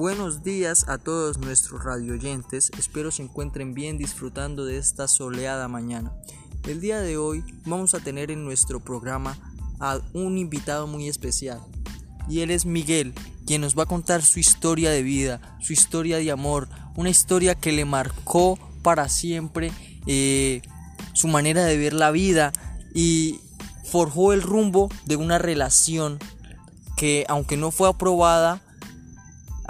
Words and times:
Buenos 0.00 0.42
días 0.42 0.88
a 0.88 0.96
todos 0.96 1.36
nuestros 1.36 1.84
radioyentes, 1.84 2.72
espero 2.78 3.10
se 3.10 3.22
encuentren 3.22 3.74
bien 3.74 3.98
disfrutando 3.98 4.64
de 4.64 4.78
esta 4.78 5.06
soleada 5.06 5.68
mañana. 5.68 6.10
El 6.66 6.80
día 6.80 7.02
de 7.02 7.18
hoy 7.18 7.44
vamos 7.66 7.92
a 7.92 8.00
tener 8.00 8.30
en 8.30 8.42
nuestro 8.42 8.80
programa 8.80 9.36
a 9.78 10.00
un 10.14 10.38
invitado 10.38 10.86
muy 10.86 11.06
especial 11.06 11.60
y 12.30 12.40
él 12.40 12.50
es 12.50 12.64
Miguel, 12.64 13.12
quien 13.44 13.60
nos 13.60 13.78
va 13.78 13.82
a 13.82 13.86
contar 13.86 14.22
su 14.22 14.40
historia 14.40 14.88
de 14.90 15.02
vida, 15.02 15.58
su 15.60 15.74
historia 15.74 16.16
de 16.16 16.30
amor, 16.30 16.70
una 16.96 17.10
historia 17.10 17.54
que 17.54 17.70
le 17.70 17.84
marcó 17.84 18.58
para 18.80 19.06
siempre 19.10 19.70
eh, 20.06 20.62
su 21.12 21.28
manera 21.28 21.64
de 21.64 21.76
ver 21.76 21.92
la 21.92 22.10
vida 22.10 22.54
y 22.94 23.42
forjó 23.84 24.32
el 24.32 24.40
rumbo 24.40 24.88
de 25.04 25.16
una 25.16 25.36
relación 25.36 26.18
que 26.96 27.26
aunque 27.28 27.58
no 27.58 27.70
fue 27.70 27.90
aprobada, 27.90 28.62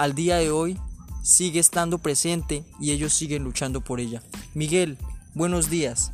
al 0.00 0.14
día 0.14 0.36
de 0.36 0.50
hoy 0.50 0.78
sigue 1.22 1.60
estando 1.60 1.98
presente 1.98 2.64
y 2.80 2.92
ellos 2.92 3.12
siguen 3.12 3.44
luchando 3.44 3.82
por 3.82 4.00
ella. 4.00 4.22
Miguel, 4.54 4.96
buenos 5.34 5.68
días. 5.68 6.12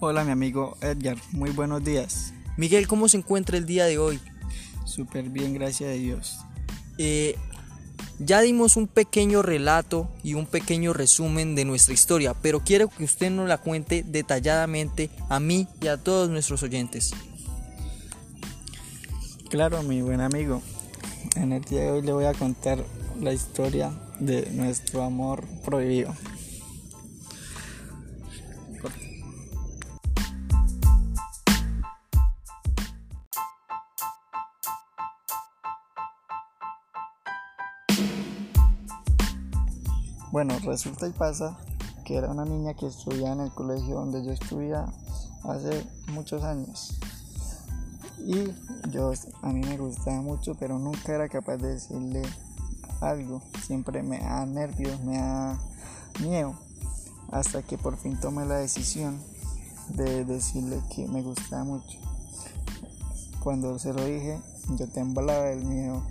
Hola 0.00 0.24
mi 0.24 0.32
amigo 0.32 0.76
Edgar, 0.80 1.16
muy 1.30 1.50
buenos 1.50 1.84
días. 1.84 2.34
Miguel, 2.56 2.88
¿cómo 2.88 3.08
se 3.08 3.18
encuentra 3.18 3.56
el 3.56 3.64
día 3.64 3.84
de 3.84 3.98
hoy? 3.98 4.18
Súper 4.84 5.28
bien, 5.28 5.54
gracias 5.54 5.90
a 5.90 5.92
Dios. 5.92 6.40
Eh, 6.98 7.36
ya 8.18 8.40
dimos 8.40 8.76
un 8.76 8.88
pequeño 8.88 9.40
relato 9.40 10.10
y 10.24 10.34
un 10.34 10.46
pequeño 10.46 10.92
resumen 10.92 11.54
de 11.54 11.64
nuestra 11.64 11.94
historia, 11.94 12.34
pero 12.34 12.64
quiero 12.64 12.88
que 12.88 13.04
usted 13.04 13.30
nos 13.30 13.48
la 13.48 13.58
cuente 13.58 14.04
detalladamente 14.04 15.10
a 15.28 15.38
mí 15.38 15.68
y 15.80 15.86
a 15.86 15.96
todos 15.96 16.28
nuestros 16.28 16.64
oyentes. 16.64 17.12
Claro, 19.48 19.84
mi 19.84 20.02
buen 20.02 20.20
amigo. 20.20 20.60
En 21.36 21.52
el 21.52 21.62
día 21.62 21.82
de 21.82 21.90
hoy 21.92 22.02
le 22.02 22.12
voy 22.12 22.24
a 22.24 22.34
contar 22.34 22.84
la 23.22 23.32
historia 23.32 23.92
de 24.18 24.50
nuestro 24.50 25.04
amor 25.04 25.46
prohibido. 25.64 26.12
Bueno, 40.32 40.58
resulta 40.64 41.06
y 41.06 41.12
pasa 41.12 41.56
que 42.04 42.16
era 42.16 42.28
una 42.28 42.44
niña 42.44 42.74
que 42.74 42.86
estudiaba 42.86 43.34
en 43.34 43.40
el 43.42 43.52
colegio 43.52 43.94
donde 43.94 44.24
yo 44.24 44.32
estudiaba 44.32 44.92
hace 45.44 45.86
muchos 46.08 46.42
años. 46.42 46.98
Y 48.18 48.48
yo 48.90 49.12
a 49.42 49.52
mí 49.52 49.60
me 49.60 49.76
gustaba 49.76 50.20
mucho, 50.22 50.56
pero 50.58 50.78
nunca 50.78 51.14
era 51.14 51.28
capaz 51.28 51.58
de 51.58 51.74
decirle 51.74 52.22
algo. 53.02 53.42
Siempre 53.64 54.02
me 54.02 54.18
da 54.18 54.46
nervios, 54.46 55.00
me 55.00 55.18
da 55.18 55.58
miedo. 56.20 56.54
Hasta 57.30 57.62
que 57.62 57.78
por 57.78 57.96
fin 57.96 58.18
tomé 58.20 58.44
la 58.44 58.56
decisión 58.56 59.20
de 59.88 60.24
decirle 60.24 60.80
que 60.94 61.06
me 61.08 61.22
gustaba 61.22 61.64
mucho. 61.64 61.98
Cuando 63.42 63.78
se 63.78 63.92
lo 63.92 64.04
dije, 64.04 64.40
yo 64.78 64.88
temblaba 64.88 65.46
del 65.46 65.64
miedo, 65.64 66.02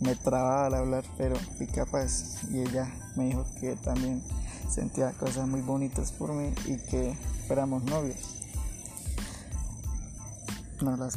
me 0.00 0.14
trababa 0.14 0.66
al 0.66 0.74
hablar, 0.74 1.04
pero 1.16 1.36
fui 1.56 1.66
capaz. 1.66 2.42
Y 2.50 2.60
ella 2.60 2.92
me 3.16 3.26
dijo 3.26 3.44
que 3.60 3.76
también 3.76 4.22
sentía 4.70 5.12
cosas 5.12 5.46
muy 5.48 5.60
bonitas 5.60 6.12
por 6.12 6.32
mí 6.32 6.54
y 6.66 6.76
que 6.76 7.16
fuéramos 7.46 7.84
novios. 7.84 8.36
No 10.80 10.96
las 10.96 11.16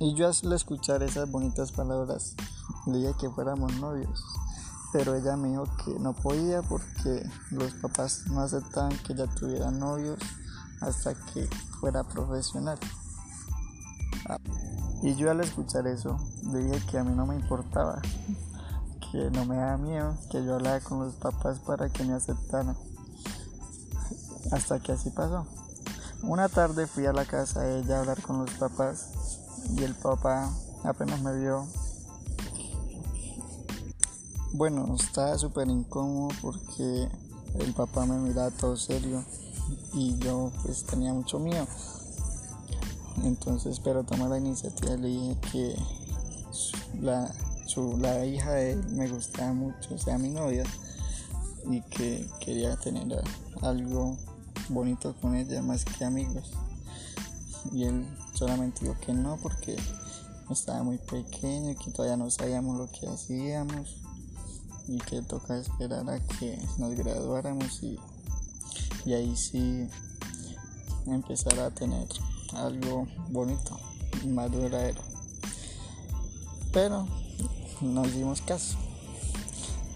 Y 0.00 0.14
yo 0.14 0.28
al 0.28 0.52
escuchar 0.52 1.02
esas 1.02 1.28
bonitas 1.28 1.72
palabras 1.72 2.36
le 2.86 2.98
dije 2.98 3.14
que 3.18 3.30
fuéramos 3.30 3.74
novios, 3.80 4.22
pero 4.92 5.16
ella 5.16 5.36
me 5.36 5.48
dijo 5.48 5.64
que 5.84 5.98
no 5.98 6.12
podía 6.12 6.62
porque 6.62 7.28
los 7.50 7.72
papás 7.74 8.28
no 8.28 8.40
aceptaban 8.40 8.96
que 8.98 9.14
ella 9.14 9.26
tuviera 9.26 9.72
novios 9.72 10.20
hasta 10.80 11.14
que 11.14 11.48
fuera 11.80 12.04
profesional. 12.04 12.78
Y 15.02 15.16
yo 15.16 15.32
al 15.32 15.40
escuchar 15.40 15.88
eso 15.88 16.16
le 16.44 16.60
dije 16.60 16.86
que 16.86 16.98
a 16.98 17.02
mí 17.02 17.12
no 17.16 17.26
me 17.26 17.34
importaba, 17.34 18.00
que 19.10 19.30
no 19.32 19.46
me 19.46 19.56
daba 19.56 19.78
miedo, 19.78 20.16
que 20.30 20.44
yo 20.44 20.54
hablaba 20.54 20.78
con 20.78 21.00
los 21.00 21.14
papás 21.14 21.58
para 21.58 21.88
que 21.88 22.04
me 22.04 22.14
aceptaran. 22.14 22.76
Hasta 24.52 24.78
que 24.78 24.92
así 24.92 25.10
pasó. 25.10 25.44
Una 26.22 26.48
tarde 26.48 26.86
fui 26.86 27.04
a 27.06 27.12
la 27.12 27.24
casa 27.24 27.62
de 27.62 27.80
ella 27.80 27.96
a 27.96 28.00
hablar 28.00 28.22
con 28.22 28.38
los 28.38 28.50
papás 28.52 29.47
y 29.76 29.84
el 29.84 29.94
papá 29.94 30.50
apenas 30.84 31.20
me 31.22 31.38
vio. 31.38 31.66
Bueno, 34.52 34.94
estaba 34.94 35.36
súper 35.38 35.68
incómodo 35.68 36.28
porque 36.40 37.08
el 37.58 37.74
papá 37.74 38.06
me 38.06 38.18
miraba 38.18 38.50
todo 38.50 38.76
serio 38.76 39.24
y 39.92 40.16
yo 40.18 40.50
pues 40.62 40.84
tenía 40.84 41.12
mucho 41.12 41.38
miedo. 41.38 41.66
Entonces, 43.24 43.80
pero 43.80 44.04
tomé 44.04 44.28
la 44.28 44.38
iniciativa 44.38 44.94
y 44.94 44.98
le 44.98 45.08
dije 45.08 45.36
que 45.52 45.76
la, 47.00 47.32
la 47.98 48.24
hija 48.24 48.52
de 48.52 48.72
él 48.72 48.88
me 48.90 49.08
gustaba 49.08 49.52
mucho, 49.52 49.94
o 49.94 49.98
sea, 49.98 50.18
mi 50.18 50.30
novia, 50.30 50.64
y 51.70 51.82
que 51.82 52.28
quería 52.40 52.76
tener 52.76 53.22
algo 53.62 54.16
bonito 54.68 55.14
con 55.20 55.34
ella 55.34 55.62
más 55.62 55.84
que 55.84 56.04
amigos 56.04 56.52
y 57.72 57.84
él 57.84 58.06
solamente 58.38 58.84
dijo 58.84 58.96
que 59.00 59.12
no 59.12 59.36
porque 59.36 59.76
estaba 60.48 60.84
muy 60.84 60.98
pequeño 60.98 61.72
y 61.72 61.74
que 61.74 61.90
todavía 61.90 62.16
no 62.16 62.30
sabíamos 62.30 62.78
lo 62.78 62.88
que 62.88 63.08
hacíamos 63.08 63.96
y 64.86 64.98
que 64.98 65.22
toca 65.22 65.58
esperar 65.58 66.08
a 66.08 66.20
que 66.20 66.56
nos 66.78 66.94
graduáramos 66.94 67.82
y, 67.82 67.98
y 69.04 69.12
ahí 69.12 69.36
sí 69.36 69.88
empezar 71.06 71.58
a 71.58 71.70
tener 71.70 72.06
algo 72.54 73.08
bonito 73.30 73.76
y 74.22 74.28
más 74.28 74.52
duradero. 74.52 75.02
Pero 76.72 77.08
nos 77.80 78.14
dimos 78.14 78.40
caso. 78.42 78.78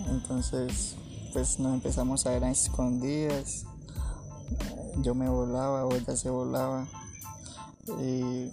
Entonces 0.08 0.96
pues 1.32 1.60
nos 1.60 1.74
empezamos 1.74 2.26
a 2.26 2.30
ver 2.30 2.42
a 2.42 2.50
escondidas. 2.50 3.66
Yo 4.98 5.14
me 5.14 5.28
volaba 5.28 5.88
ella 5.94 6.16
se 6.16 6.28
volaba 6.28 6.88
eh, 7.98 8.50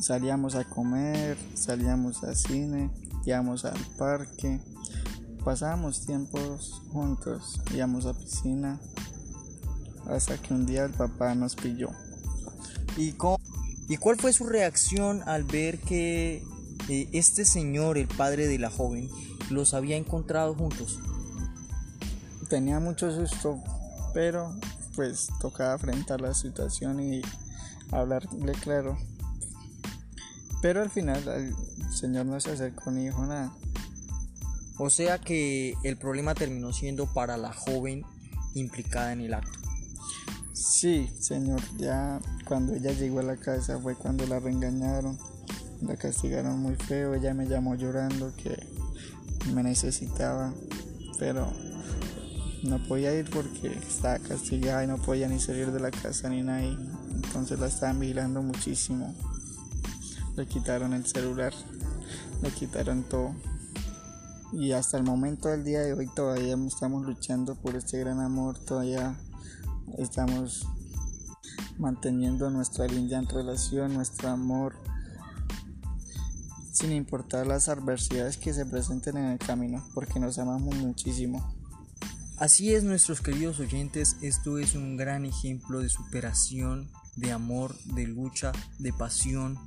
salíamos 0.00 0.54
a 0.54 0.64
comer, 0.64 1.36
salíamos 1.54 2.22
al 2.24 2.36
cine, 2.36 2.90
íbamos 3.24 3.64
al 3.64 3.78
parque, 3.98 4.60
pasábamos 5.44 6.06
tiempos 6.06 6.82
juntos, 6.92 7.60
íbamos 7.74 8.06
a 8.06 8.14
piscina, 8.14 8.80
hasta 10.08 10.38
que 10.38 10.54
un 10.54 10.66
día 10.66 10.84
el 10.84 10.92
papá 10.92 11.34
nos 11.34 11.54
pilló. 11.54 11.90
¿Y, 12.96 13.14
¿Y 13.88 13.96
cuál 13.96 14.16
fue 14.16 14.32
su 14.32 14.44
reacción 14.44 15.22
al 15.26 15.44
ver 15.44 15.78
que 15.80 16.42
eh, 16.88 17.08
este 17.12 17.44
señor, 17.44 17.98
el 17.98 18.08
padre 18.08 18.46
de 18.46 18.58
la 18.58 18.70
joven, 18.70 19.10
los 19.50 19.74
había 19.74 19.96
encontrado 19.96 20.54
juntos? 20.54 20.98
Tenía 22.48 22.78
mucho 22.78 23.10
susto, 23.10 23.62
pero 24.12 24.54
pues 24.94 25.28
tocaba 25.40 25.74
afrontar 25.74 26.20
la 26.20 26.34
situación 26.34 27.00
y 27.00 27.22
hablarle 27.94 28.52
claro. 28.52 28.98
Pero 30.60 30.82
al 30.82 30.90
final 30.90 31.22
el 31.28 31.54
Señor 31.92 32.26
no 32.26 32.40
se 32.40 32.52
acercó 32.52 32.90
ni 32.90 33.04
dijo 33.04 33.24
nada. 33.24 33.52
O 34.78 34.90
sea 34.90 35.18
que 35.18 35.74
el 35.84 35.96
problema 35.96 36.34
terminó 36.34 36.72
siendo 36.72 37.06
para 37.06 37.36
la 37.36 37.52
joven 37.52 38.04
implicada 38.54 39.12
en 39.12 39.20
el 39.20 39.34
acto. 39.34 39.58
Sí, 40.52 41.10
Señor, 41.20 41.60
ya 41.76 42.20
cuando 42.46 42.74
ella 42.74 42.92
llegó 42.92 43.20
a 43.20 43.22
la 43.22 43.36
casa 43.36 43.78
fue 43.78 43.94
cuando 43.94 44.26
la 44.26 44.40
reengañaron, 44.40 45.18
la 45.82 45.96
castigaron 45.96 46.58
muy 46.58 46.74
feo, 46.76 47.14
ella 47.14 47.34
me 47.34 47.46
llamó 47.46 47.74
llorando 47.74 48.32
que 48.36 48.56
me 49.52 49.62
necesitaba, 49.62 50.52
pero 51.18 51.52
no 52.64 52.78
podía 52.78 53.14
ir 53.14 53.28
porque 53.30 53.68
estaba 53.68 54.18
castigada 54.18 54.84
y 54.84 54.86
no 54.86 54.96
podía 54.96 55.28
ni 55.28 55.38
salir 55.38 55.70
de 55.70 55.80
la 55.80 55.90
casa 55.90 56.28
ni 56.30 56.42
nadie. 56.42 56.76
Entonces 57.14 57.58
la 57.58 57.66
estaban 57.66 58.00
vigilando 58.00 58.42
muchísimo. 58.42 59.14
Le 60.36 60.46
quitaron 60.46 60.94
el 60.94 61.04
celular, 61.04 61.52
le 62.42 62.50
quitaron 62.50 63.02
todo. 63.04 63.34
Y 64.52 64.72
hasta 64.72 64.96
el 64.96 65.04
momento 65.04 65.48
del 65.48 65.64
día 65.64 65.80
de 65.80 65.92
hoy 65.92 66.08
todavía 66.14 66.56
estamos 66.66 67.04
luchando 67.04 67.54
por 67.54 67.76
este 67.76 67.98
gran 67.98 68.20
amor, 68.20 68.58
todavía 68.58 69.14
estamos 69.98 70.66
manteniendo 71.78 72.50
nuestra 72.50 72.86
linda 72.86 73.20
relación, 73.22 73.94
nuestro 73.94 74.28
amor, 74.28 74.74
sin 76.72 76.92
importar 76.92 77.46
las 77.46 77.68
adversidades 77.68 78.36
que 78.36 78.54
se 78.54 78.64
presenten 78.64 79.16
en 79.16 79.24
el 79.26 79.38
camino, 79.38 79.84
porque 79.92 80.20
nos 80.20 80.38
amamos 80.38 80.76
muchísimo. 80.76 81.63
Así 82.44 82.74
es, 82.74 82.84
nuestros 82.84 83.22
queridos 83.22 83.58
oyentes, 83.58 84.18
esto 84.20 84.58
es 84.58 84.74
un 84.74 84.98
gran 84.98 85.24
ejemplo 85.24 85.80
de 85.80 85.88
superación, 85.88 86.90
de 87.16 87.32
amor, 87.32 87.74
de 87.84 88.06
lucha, 88.06 88.52
de 88.78 88.92
pasión 88.92 89.58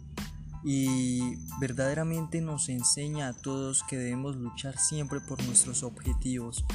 y 0.64 1.38
verdaderamente 1.60 2.40
nos 2.40 2.70
enseña 2.70 3.30
a 3.30 3.34
todos 3.34 3.82
que 3.90 3.98
debemos 3.98 4.36
luchar 4.36 4.78
siempre 4.78 5.20
por 5.22 5.44
nuestros 5.46 5.82
objetivos. 5.82 6.66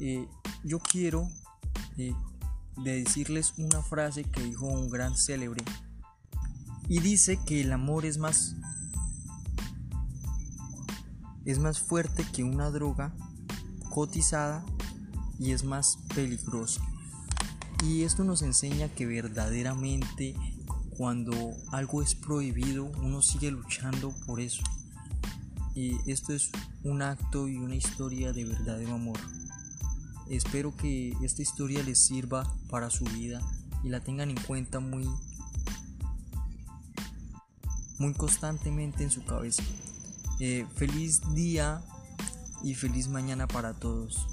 Eh, 0.00 0.26
yo 0.64 0.80
quiero 0.80 1.30
eh, 1.98 2.16
decirles 2.78 3.54
una 3.58 3.80
frase 3.80 4.24
que 4.24 4.42
dijo 4.42 4.66
un 4.66 4.90
gran 4.90 5.16
célebre 5.16 5.62
y 6.88 6.98
dice 6.98 7.38
que 7.46 7.60
el 7.60 7.70
amor 7.70 8.06
es 8.06 8.18
más 8.18 8.56
es 11.44 11.60
más 11.60 11.78
fuerte 11.78 12.26
que 12.32 12.42
una 12.42 12.70
droga 12.70 13.14
cotizada 13.88 14.64
y 15.42 15.50
es 15.50 15.64
más 15.64 15.98
peligroso. 16.14 16.80
Y 17.84 18.02
esto 18.02 18.22
nos 18.22 18.42
enseña 18.42 18.88
que 18.88 19.06
verdaderamente 19.06 20.36
cuando 20.96 21.34
algo 21.72 22.00
es 22.00 22.14
prohibido 22.14 22.84
uno 22.84 23.22
sigue 23.22 23.50
luchando 23.50 24.14
por 24.24 24.40
eso. 24.40 24.62
Y 25.74 25.98
esto 26.08 26.32
es 26.32 26.50
un 26.84 27.02
acto 27.02 27.48
y 27.48 27.56
una 27.56 27.74
historia 27.74 28.32
de 28.32 28.44
verdadero 28.44 28.94
amor. 28.94 29.18
Espero 30.30 30.76
que 30.76 31.16
esta 31.22 31.42
historia 31.42 31.82
les 31.82 31.98
sirva 31.98 32.46
para 32.70 32.88
su 32.90 33.04
vida 33.04 33.40
y 33.82 33.88
la 33.88 33.98
tengan 33.98 34.30
en 34.30 34.40
cuenta 34.42 34.78
muy 34.78 35.08
muy 37.98 38.14
constantemente 38.14 39.02
en 39.02 39.10
su 39.10 39.24
cabeza. 39.24 39.64
Eh, 40.38 40.66
feliz 40.76 41.20
día 41.34 41.82
y 42.62 42.74
feliz 42.74 43.08
mañana 43.08 43.48
para 43.48 43.74
todos. 43.74 44.28